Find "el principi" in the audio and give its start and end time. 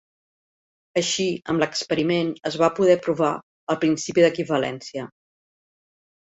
3.75-4.27